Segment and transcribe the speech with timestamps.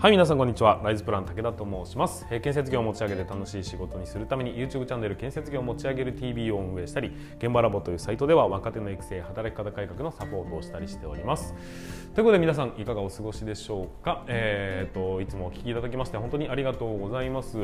[0.00, 0.80] はい皆さんこんにちは。
[0.84, 11.52] ライズプラン武田と申します、えー建設業を持ち上げて楽しい仕事にするために YouTube チャンネル建設業を持ち上げる TV を運営したり現場ラボというサイトでは若手の育成働き方改革のサポートをしたりしております。
[12.14, 14.24] ということで皆さんいかがお過ごしでしょうか？
[14.28, 17.58] えー、といつもお聞きいただきまして本当にありがとうございます。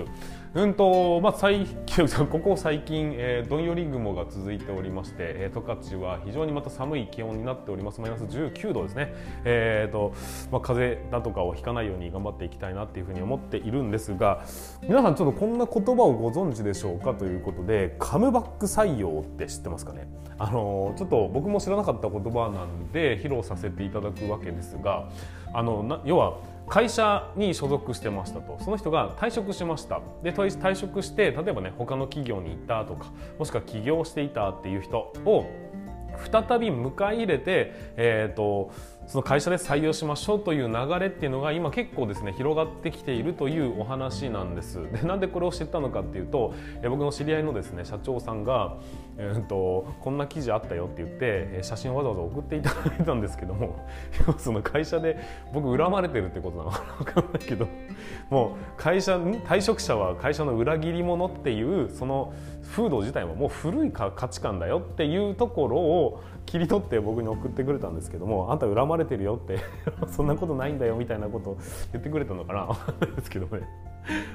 [0.55, 8.01] うんとまあ最近 ここ最近、えーどんより雲が続いておりまして、え、十勝は非常にまた寒い気温になっております。
[8.01, 9.15] マイナス19度ですね。
[9.45, 10.13] えーと
[10.51, 14.45] まあ、風邪だとかをひかないように頑張っていきたいなっていうふうに思っているんですが
[14.83, 20.09] 皆さんちょっとこんな言葉をご存知でしょうかということでカムバック採用って知ってますかね？
[20.37, 25.09] あのちょっと僕も知らなかった言葉なんで披露させていただくわけですが
[25.53, 26.39] あのな要は
[26.69, 28.57] 会社に所属してましたと。
[28.61, 30.01] その人が退職しました。
[30.23, 35.47] で退職して例えばね他の企業に行ったとかもしくは起業していたっていう人を
[36.33, 38.71] 再び迎え入れて、えー、と
[39.07, 44.81] その会社で採用しましょうという流れっていうのが今結構ですね広がってきているというお話なんです。
[44.93, 48.77] でなんでこれを知ったのかっていうと、僕の知り合いのですね社長さんが、
[49.17, 53.87] えー、とこんな記事あったよって言って写真をわざわざ送っていただいたんですけども
[54.39, 55.19] その会社で
[55.53, 57.69] 僕恨まれてるってことなのか分かんないけど
[58.31, 62.33] もう会社退職者は会社の裏切り者っていうその
[62.73, 69.59] 風土自体ももう古い価値観だよっていうところを切り取って僕に送ってくれたんですけどもあんた恨まれてるよって
[70.09, 71.59] そんなことないんだよみたいなことを
[71.93, 73.67] 言ってくれたのかなですけどね。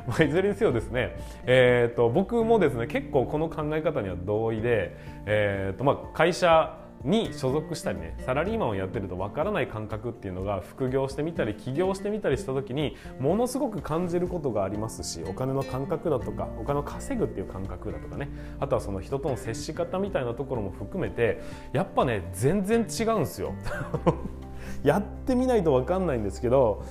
[0.08, 21.42] まあ、いずれにせよですね、えー、と僕もですね結構この考え方には同意で、えーとまあ、会社に所属したりねサラリーマンをやってるとわからない感覚っていうのが副業してみたり起業してみたりした時にものすごく感じることがありますしお金の感覚だとかお金を稼ぐっていう感覚だとかねあとはその人との接し方みたいなところも含めて
[21.74, 23.54] やっぱね全然違うんですよ。
[24.84, 26.84] やってみないと分かんないんですけど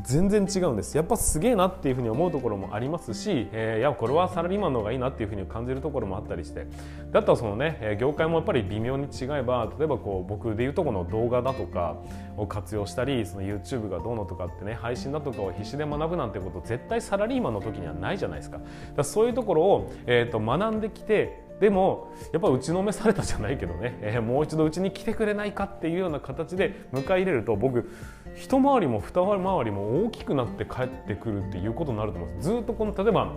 [0.00, 6.66] 全然違うんですやっぱすげえなっていうふうに思うところもありますし、えーいやこれはサラリーマンの方がいいなっていうふうに感じるところもあったりして
[7.10, 11.96] だったらそのね業界もやっぱり微妙に違えば例えばこう僕でいうとこの動画だとか
[12.36, 18.60] を活用したりその YouTube がどうのとかってね配信だとかを必死で学ぶなんてこと絶対サラリーマンの時にはないじゃないですか。
[18.96, 27.88] だそういうところを、えー、と学んできてでもやっぱ打ちのめされたじゃないけどね、えーもう一度うちに来てくれないかっていうような形で迎え入れると僕
[28.34, 32.48] 一回りも二回りも大きくなって帰ってくるっていうことになると思います。
[32.48, 33.30] ずっとこの例えば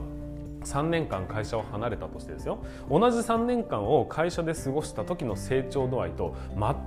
[0.66, 2.59] 3年間会社を離れたとしてですよ。
[2.90, 6.36] 同じ3年間を会社で過ごした時の成長度合いと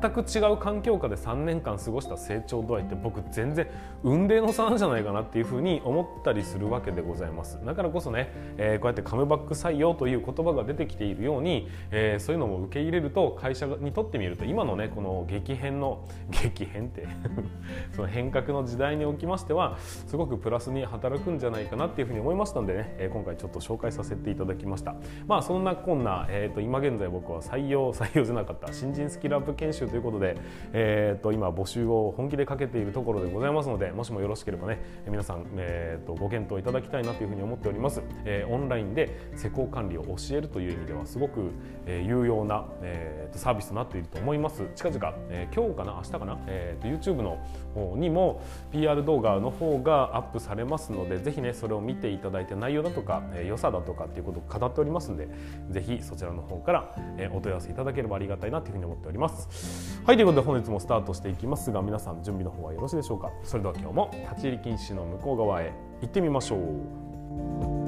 [0.00, 3.66] 全く違う環境下で3年間過ごした成長度合いって僕全然
[4.02, 7.58] 運命の差なんじゃないかなっていうふうに思ったりするわけでございます。
[7.64, 17.06] だからこそね、えーこうやってカムバック採用という言葉が出てきているように、えーそういうのも受け入れると会社にとってみると今のねこの激変の 激変って
[17.94, 24.94] その変革の時代におきましてはすごくプラスに働くんじゃないかなっていうふうに思いましたんでね、えー今回ちょっと紹介させていただきました。
[25.26, 30.36] まあそんなこんな、えー、と今現在僕は採用 採用じゃなかった新人スキルアップ研修ということで、
[30.72, 41.50] えー、と今募集を本気でかけているところでございますのでもしもよろしければね皆さん、えー、とご検討いただきたいなというふうに思っております、えーオンラインで施工管理を教えるという意味ではすごく、
[41.86, 44.62] えー有用な、えーとサービスとなっていると思います。
[44.74, 47.38] 近々、えー今日かな明日かな、えーと YouTube の
[47.78, 48.40] 方にも
[48.72, 55.28] PR 動画の方がアップされますのでぜひねそれを見ていただいて内容だとか、えー良さだとかっていうことを語っておりますので
[55.70, 60.02] ぜひそちらの方から、えーお問い合わせいただければありがたいなというふうに思っております。
[60.04, 63.30] はいということで本日もスタートしていきますが皆さん準備の方はよろしいでしょうか。
[63.44, 67.87] それでは今日も立ち入り禁止の向こう側へ行ってみましょう。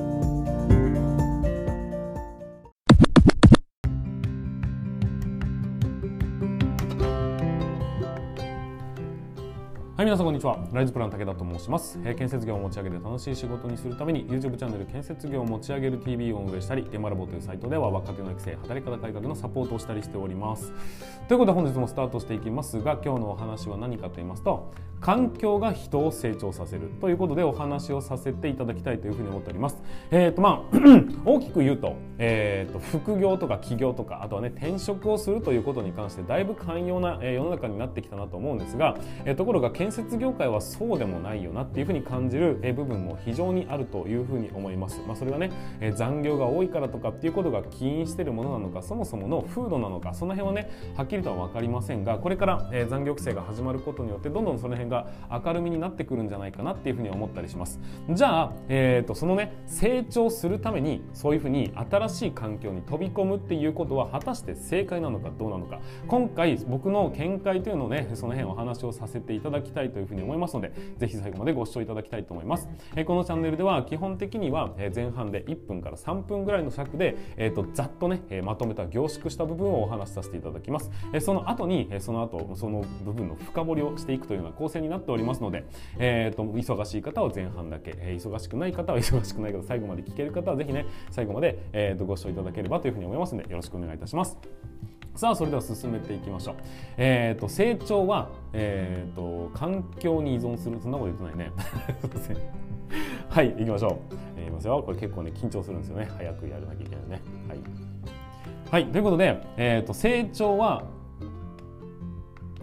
[10.01, 10.59] はい、皆さんこんにちは。
[10.73, 12.01] ライズプラン武田と申します。
[12.07, 20.73] えー建設業を持ち上げて楽しい仕事にするために YouTube チャンネル建設業を持ち上げる TV を運営したり、現場ラボというサイトでは若手の育成、働き方改革のサポートをしたりしております。
[21.29, 29.79] ということで本日もスタートしていきますが、今日のお話は何かと言いますと、環境が人を成長させるということでお話をさせていただきたいというふうに思っております。
[30.11, 30.77] えっ、とまあ
[31.25, 45.01] 大きく言うと、えー、と副業とか起業とかあとはね転職をするということに関してだいぶ寛容な、え世の中になってきたなと思うんですが、えところが建設業界はそうでもないよなっていうふうに感じる、え部分も非常にあるというふうに思います。
[45.07, 45.51] まあ、それはね、
[45.81, 57.81] え残業が多いからとかっていうことが起因しているものなのかそもそもの風土なのかその辺はねはっきりとは分かりませんがこれから、え残業規制が始まることによってどんどんその辺が明るみになってくるんじゃないかなっていうふうに思ったりします。
[58.11, 80.91] じゃあ、えー、とそのね成長するためにそういうふうに新しい環境に飛び込むっていうことは果たして正解なのかどうなのか今回僕の見解というのをねその辺お話をさせていただきたいたいというふうに思いますのでぜひ最後までご視聴いただきたいと思います、えー、このチャンネルでは基本的には前半で1分から3分ぐらいの尺で、えーと、ざっとねまとめた凝縮した部分をお話しさせていただきます
[81.21, 85.65] その後にその後その部分の深掘りをしていくというような構成になっておりますので、
[85.99, 94.70] えーと、忙しい方は前半だけ、え忙しくない方は 忙しくないけど最後まで聞ける方はぜひね最後まで、えーとご視聴いただければというふうに思いますのでよろしくお願いいたします。
[95.21, 96.55] さあそれでは進めていきましょう。
[96.97, 101.53] えーと、成長は、えーと、環境に依存するそんなこと言ってないね。
[103.29, 104.15] はい行きましょう。
[104.39, 107.23] えー、いますよこれ結構ね緊張するんですよね早くやらなきゃいけないね。
[107.49, 107.59] はい、
[108.71, 110.85] はい、ということで、えーと成長は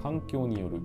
[0.01, 0.81] 環境による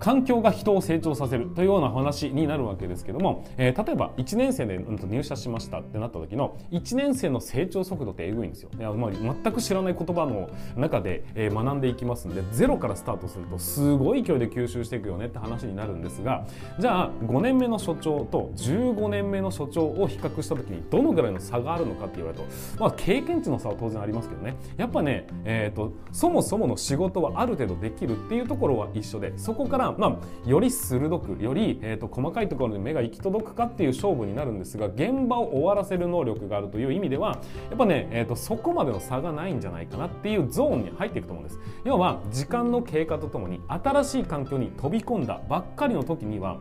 [0.00, 8.70] 環境が人を成長させるというような話になるわけですけども、えー、例えば1年生で、入社しましたってなった時の1年生の成長速度ってえぐいんですよ。
[8.78, 16.46] いやまあ、全く知らない言葉の中で、えー、学んでいきますんでゼロからスタートするとすごい勢いで吸収していくよねって話になるんですが
[16.78, 37.38] じゃあ5年目の所長と15年目の所長を比較した時にどのぐらいの差があるのかって言われると、まあ、経験値の差は当然ありますけどねやっぱね、えーと、そもそもの仕事はある程度できるっていうところは一緒でそこから、まあ、より鋭くより、えーと、細かいところに目が行き届くかっていう勝負になるんですが現場を終わらせる能力があるという意味では
[37.68, 41.58] やっぱね、えーと、そこまでの差がないんじゃないかなっていうゾーンに入っていくと思うんです。
[41.84, 46.58] 要は時間の経過とともに新しい環境に飛び込んだばっかりの時には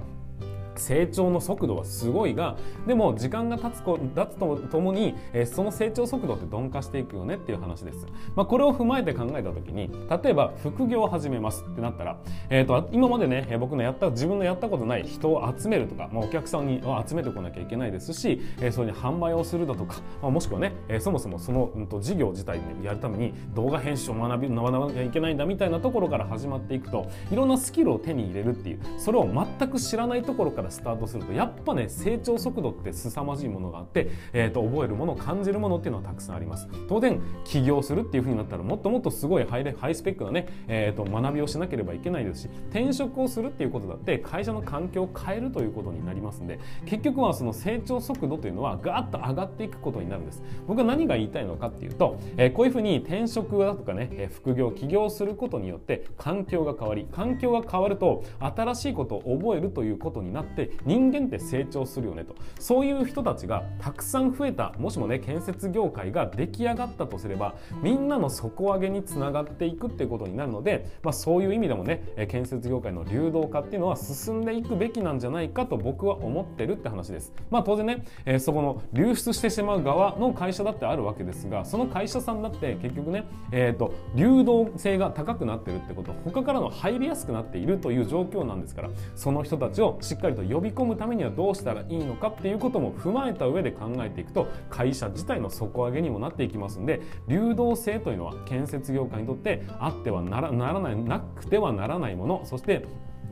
[0.81, 9.91] 成長の速度はすごいがでも時間が経つこ経つとともに、えー、その成長速度って鈍化していくよねっていう話です、まあ、これを踏まえて考えた時に
[10.23, 12.17] 例えば副業を始めますってなったら、
[12.49, 36.67] えーと、今までね僕のやった自分のやったことない人を集めるとか、まあ、お客さんに集めてこなきゃいけないですし、えー、それに販売をするだとか、まあ、もしくはね、えー、そもそもその、うん、と事業自体にやるために動画編集を学び学ばなきゃいけないんだみたいなところから始まっていくといろんなスキルを手に入れるっていうそれを全く知らないところからスタートするとやっぱね成長速度って凄まじいものがあって、えーと、覚えるもの感じるものっていうのはたくさんあります。
[36.87, 50.43] 当然起業するっていうふうになったらもっともっとすごいハイレハイスペックなね、えーと、学びをしなければいけないですし転職をするっていうことだって会社の環境を変えるということになりますんで結局はその成長速度というのはガーッと上がっていくことになるんです。
[50.67, 77.33] 僕は何が言いたいのかっていうと、えー、こういうふうに転職だとかね、えー、副業起業することによって環境が変わり環境が変わると新しいことを覚えるということになって人間って成長するよねとそういう人たちがたくさん増えたもしもね建設業界が出来上がったとすればみんなの底上げにつながっていくっていうことになるので、まあ、そういう意味でもね建設業界の流動化っていうのは進んでいくべきなんじゃないかと僕は思ってるって話です。
[77.49, 102.85] まあ、当然ね、えー、そこの流出してしまう側の会社だってあるわけですがその会社さんだって結局ね、えーと、流動性が高くなってるってこと他からの入りやすくなっているという状況なんですからその人たちをしっかりと呼び込むためにはどうしたらいいのかっていうことも踏まえた上で考えていくと会社自体の底上げにもなっていきますんで流動性というのは建設業界にとってあってはならないなくてはならないものそして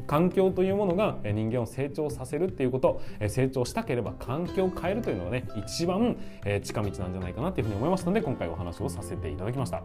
[0.07, 6.17] 環境というものが人間を成長させるっていうこと成長したければ環境を変えるというのがね一番
[6.61, 9.81] 近道なんじゃないかなというふうに思いますので今回お話をさせていただきました。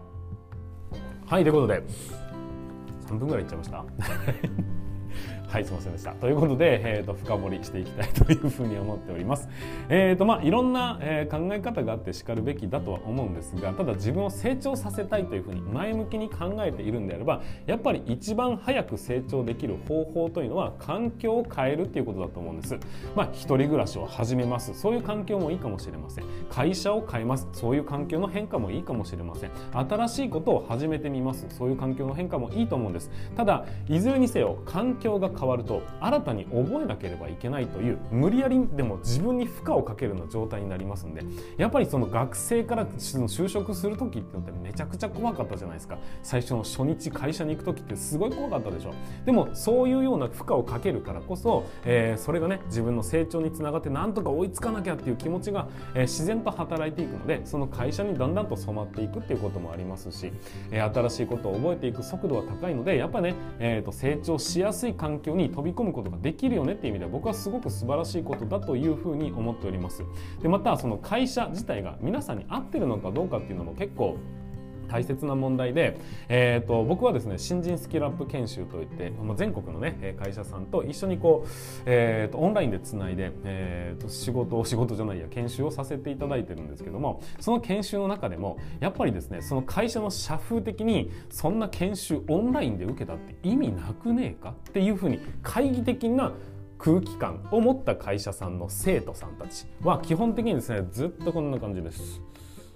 [1.27, 1.83] はいということで
[3.07, 3.85] 3分ぐらいいっちゃいました
[5.51, 6.13] はいすいませんでした。
[6.13, 9.49] ということで、えーと、深掘りしていきたいというふうに思っております。
[9.91, 22.79] えーとまあいろんな、えー、考え方があってしかるべきだとは思うんですがただ自分を成長させたいというふうに前向きに考えているんであればやっぱり一番早く成長できる方法というのは環境を変えるっていうことだと思うんです。
[23.17, 24.73] まあ一人暮らしを始めます。
[24.75, 26.25] そういう環境もいいかもしれません。
[26.49, 27.49] 会社を変えます。
[27.53, 29.51] そういう環境の変化もいいかもしれません。
[29.73, 31.45] 新しいことを始めてみます。
[31.49, 33.11] そういう環境の変化もいいと思うんです。
[33.37, 41.23] ただいずれにせよ環境が変わると新たに覚えなければいけないという無理やりでも自分に負荷をかけるような状態になりますんで
[41.57, 45.99] やっぱりその学生から就職する時ってのってめちゃくちゃ怖かったじゃないですか。
[46.23, 48.93] 最初の初日会社に行く時ってすごい怖かったでしょ。
[49.25, 60.33] でもそういうような負荷をかけるからこそ、えー、それがね自分の成長につながってなんとか追いつかなきゃっていう気持ちが、えー、自然と働いていくのでその会社にだんだんと染まっていくっていうこともありますし、
[60.71, 70.05] えー、新しいことを覚えていく速度は高いのでやっぱね、えーと成長しやすい環境に飛びび込むことができるよねっていう意味では僕はすごく素晴らしいことだというふうに思っております。
[70.43, 74.19] でまたその会社自体が皆さんに合ってるのかどうかっていうのも結構
[74.91, 81.49] 大切な問題で、えーと、僕はですね新人スキルアップ研修といって全国のね会社さんと一緒にこう、
[81.87, 94.51] えーと、オンラインでつないで、えーと、仕事を仕事じゃないや研修をさせていただいてるんですけどもその研修の中でもやっぱりですねその会社の社風的にそんな研修オンラインで受けたって意味なくねえか？
[94.51, 96.33] っていうふうに懐疑的な
[96.79, 102.23] 空気感を持った会社さんの生徒さんたちは基本的にですねずっとこんな感じです。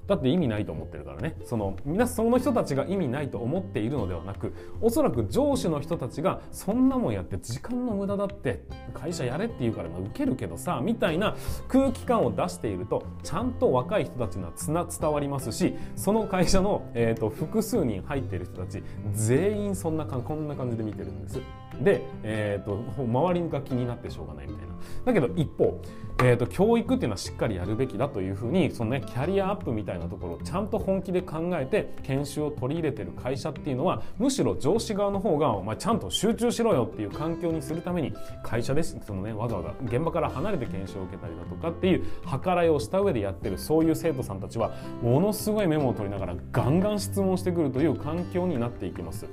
[0.06, 11.36] だって意味ないと思ってるからねその皆その人たちが意味ないと思っているのではなくおそらく上司の人たちがそんなもんやって時間の無駄だって会社やれって言うからまあ受けるけどさみたいな
[11.68, 18.82] 空気感を出しているとちゃんと若い人たちにはつな伝わりますしその会社の、えーと、複数人入っている人たち
[19.12, 21.40] 全員そんなこんな感じで見てるんです。
[21.82, 24.74] で、えーと、周りが気になってしょうがないみたいな。
[25.04, 25.80] だけど一方、
[26.22, 38.12] えーと、教育っていうのはしっかりやるべきだというふうにその、ね、キャリアアップみたいなところをちゃんと本気で考えて研修を取り入れてる会社っていうのはむしろ上司側の方がお前ちゃんと集中しろよっていう環境にするために
[38.42, 42.04] 会社ですその、ね、わざわざ現場から離れて研修を受けたりだとかっていう
[42.44, 49.26] 計らいをした上でやってるそういう生徒さんたちはものすごいメモを取りながらガンガン質問してくるという環境になっていきます。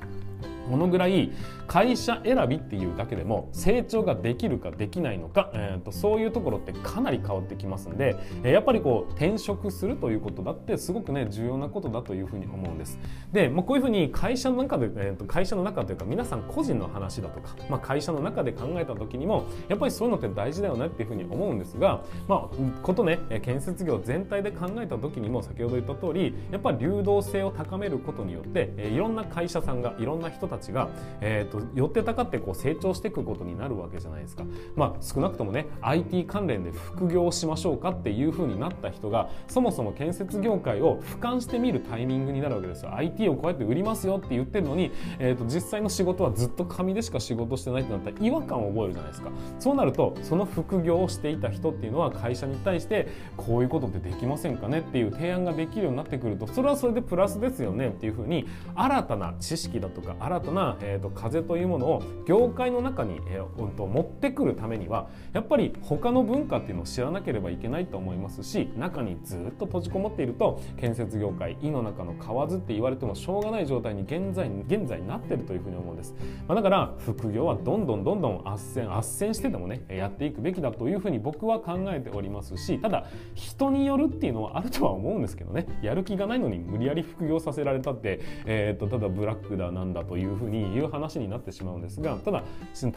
[0.72, 1.32] このぐらい
[1.68, 12.98] 会社選びっていうだけでも成長ができるかできないのか、えーと、そういうところってかなり変わってきますんで、えやっぱりこう転職するということだってすごくね重要なことだというふうに思うんです。
[13.34, 30.90] で、まあ、こういうふうに会社の中で、えーと、会社の中というか皆さん個人の話だとか、まあ、会社の中で考えた時にもやっぱりそういうのって大事だよねっていうふうに思うんですが、まあ、ことね建設業全体で考えた時にも先ほど言った通りやっぱり流動性を高めることによって、えいろんな会社さんがいろんな人たちが、
[31.22, 34.44] えーと、寄ってたかってこう成長していくことになるわけじゃないですか。
[34.76, 42.94] まあ、少なくともね IT 関連で副業しましょうかっていうふうになった人がそもそも建設業界を俯瞰してみるタイミングになるわけですよ。
[42.94, 49.32] IT をこうやって売りますよって言ってるのに、えーと、実際の仕事はずっと紙でしか仕事してないってなったら違和感を覚えるじゃないですか。
[49.60, 76.14] そうなるとその副業をしていた人っていうのは会社に対してこういうことってできませんかねっていう提案ができるようになってくるとそれはそれでプラスですよねっていうふうに新たな知識だとか新たな、えーと風というものを業界の中に、えー、うんと持ってくるためにはやっぱり他の文化っていうのを知らなければいけないと思いますし中にずっと閉じこもっていると建設業界井の中の蛙って言われてもしょうがない状態に現在現在なってるというふうに思うんです、
[76.48, 83.06] まあ、だから副業はどんどんどんどん斡旋斡旋してでもねやっていくべきだというふうに僕は考えておりますしただ
[83.36, 92.44] 人によるっていうのはあるとは思うんですけどねやる気がないのに無理やり副業させられたって、えー、とただブラックだなんだというふうに言う話になってしまうんですがただ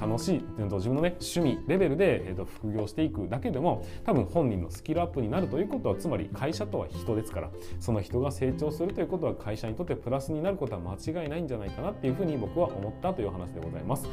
[0.00, 7.50] 楽しい自分のね趣味レベルで、えー、と副業していくだけでも多分本人のスキルアップになるということはつまり会社とは人ですから
[7.81, 14.09] その人が成長するということは会社にとってプラスになることは間違いないんじゃないかなっていうふうに僕は思ったという話でございます。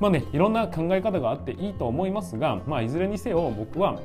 [0.00, 4.00] まあねいろんな考え方があっていいと思いますが、まあ、いずれにせよ僕は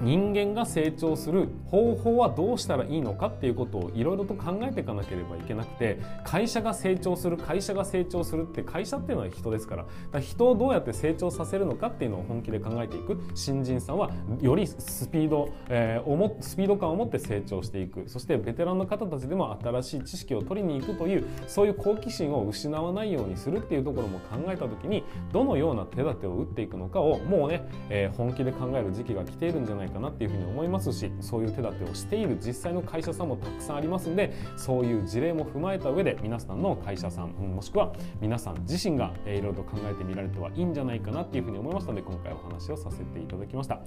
[0.00, 13.20] 人間が成長する方法はどうしたらいいのかっていうことをいろいろと考えていかなければいけなくて会社が成長する会社が成長するって会社っていうのは人ですからから人をどうやって成長させるのかっていうのを本気で考えていく。
[13.34, 14.10] 新人さんは
[14.40, 18.08] よりスピード、えー、もスピード感を持って成長していく。
[18.08, 43.80] そしてベテランの方たちでも新しい知識を取りに行くというそういう好奇心を失わないようにするっていうところも考えた時にどのような手立てを打っていくのかをもうね、えー、本気で考える時期が来ているんじゃないかなっていうふうに思いますしそういう手立てをしている実際の会社さんもたくさんありますんでそういう事例も踏まえた上で皆さんの会社さんもしくは皆さん自身がいろいろと考えてみられてはいいんじゃないかなっていうふうに思いましたので今回お話をさせていただきました。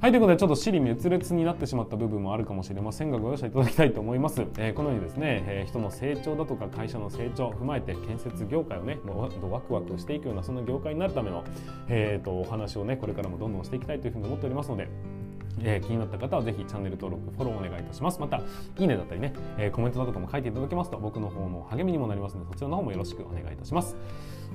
[0.00, 11.44] はいということでちょっと尻滅裂になってしまった部分もあるかもしれませんがご容赦いただきたいと思います、えー、このようにですね、えー、人の成長だとか会社の成長を踏まえて建設業界をねもうワクワクしていくようなそんな業界になるための、
[11.88, 14.88] えーと、とお話をねこれからもどんどんしていきたいというふうに思っておりますので
[15.58, 18.20] えー、気になった方はぜひチャンネル登録、フォローお願いいたします。
[18.20, 18.42] また、い
[18.78, 23.96] いねだったりね、えー、コメントとかも書いていただけますと僕の方も励みにもなりますので、そちらの方もよろしくお願いいたします。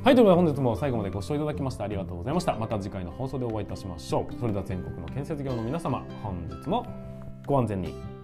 [0.03, 2.55] はい、ということで本日も最後までご視聴いただきましてありがとうございました。
[2.55, 4.33] また次回の放送でお会いいたしましょう。
[4.39, 6.85] それでは全国の建設業の皆様、本日も
[7.45, 8.14] ご安全に。